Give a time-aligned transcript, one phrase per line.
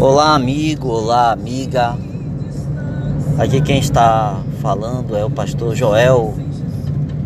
[0.00, 1.96] Olá, amigo, olá, amiga.
[3.36, 6.36] Aqui quem está falando é o pastor Joel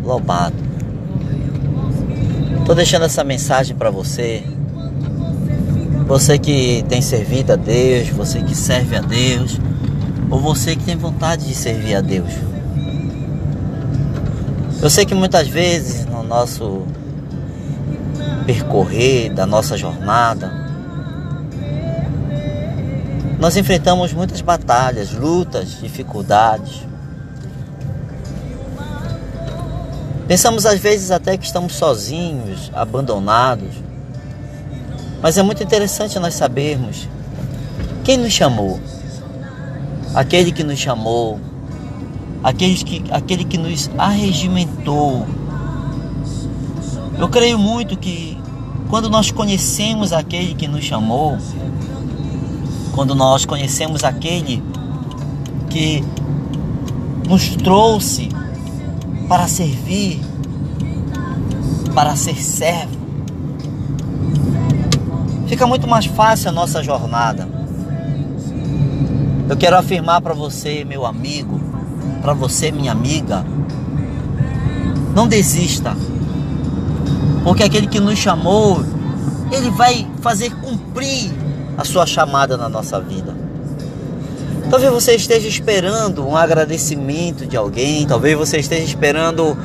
[0.03, 0.57] Lobato.
[2.61, 4.43] Estou deixando essa mensagem para você.
[6.07, 9.59] Você que tem servido a Deus, você que serve a Deus,
[10.31, 12.33] ou você que tem vontade de servir a Deus.
[14.81, 16.81] Eu sei que muitas vezes no nosso
[18.47, 20.62] percorrer da nossa jornada,
[23.43, 26.87] nós enfrentamos muitas batalhas, lutas, dificuldades.
[30.25, 33.67] Pensamos às vezes até que estamos sozinhos, abandonados.
[35.21, 37.09] Mas é muito interessante nós sabermos
[38.05, 38.79] quem nos chamou.
[40.15, 41.37] Aquele que nos chamou,
[42.41, 45.27] aquele que, aquele que nos arregimentou.
[47.19, 48.41] Eu creio muito que
[48.89, 51.37] quando nós conhecemos aquele que nos chamou,
[52.93, 54.63] quando nós conhecemos aquele
[55.69, 56.03] que
[57.27, 58.29] nos trouxe
[59.27, 60.21] para servir,
[61.93, 63.03] para ser servo.
[65.47, 67.47] Fica muito mais fácil a nossa jornada.
[69.49, 71.59] Eu quero afirmar para você, meu amigo,
[72.21, 73.43] para você, minha amiga,
[75.15, 75.95] não desista.
[77.43, 78.83] Porque aquele que nos chamou,
[79.51, 81.42] ele vai fazer cumprir
[81.77, 83.35] a sua chamada na nossa vida.
[84.69, 89.57] Talvez você esteja esperando um agradecimento de alguém, talvez você esteja esperando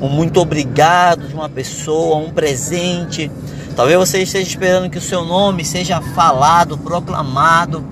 [0.00, 3.30] um muito obrigado de uma pessoa, um presente.
[3.74, 7.84] Talvez você esteja esperando que o seu nome seja falado, proclamado.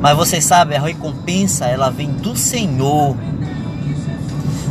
[0.00, 3.16] Mas você sabe, a recompensa ela vem do Senhor.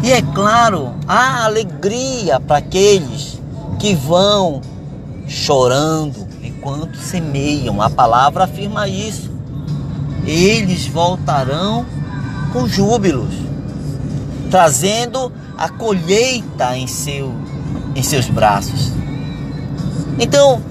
[0.03, 3.41] E é claro, há alegria para aqueles
[3.79, 4.61] que vão
[5.27, 7.81] chorando enquanto semeiam.
[7.81, 9.31] A palavra afirma isso.
[10.25, 11.85] Eles voltarão
[12.51, 13.33] com júbilos,
[14.49, 17.33] trazendo a colheita em, seu,
[17.95, 18.91] em seus braços.
[20.19, 20.61] Então,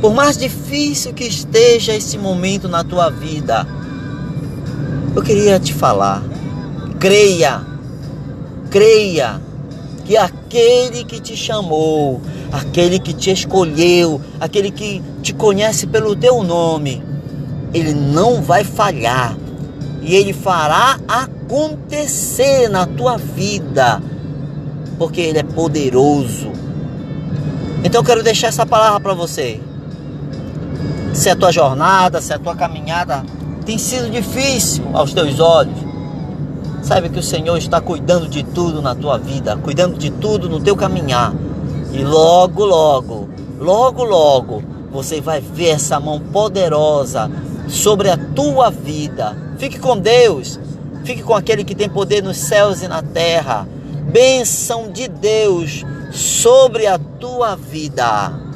[0.00, 3.66] por mais difícil que esteja esse momento na tua vida,
[5.16, 6.22] eu queria te falar:
[7.00, 7.62] creia,
[8.70, 9.40] creia
[10.08, 12.18] que aquele que te chamou,
[12.50, 17.02] aquele que te escolheu, aquele que te conhece pelo teu nome,
[17.74, 19.36] ele não vai falhar
[20.00, 24.02] e ele fará acontecer na tua vida,
[24.96, 26.52] porque ele é poderoso.
[27.84, 29.60] Então eu quero deixar essa palavra para você.
[31.12, 33.22] Se a tua jornada, se a tua caminhada
[33.66, 35.76] tem sido difícil aos teus olhos,
[36.82, 40.60] Saiba que o Senhor está cuidando de tudo na tua vida, cuidando de tudo no
[40.60, 41.34] teu caminhar.
[41.92, 43.28] E logo, logo,
[43.58, 47.30] logo, logo, você vai ver essa mão poderosa
[47.68, 49.36] sobre a tua vida.
[49.58, 50.58] Fique com Deus,
[51.04, 53.66] fique com aquele que tem poder nos céus e na terra.
[54.10, 58.47] Bênção de Deus sobre a tua vida.